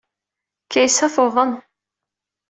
[0.71, 1.51] Kaysa tuḍen.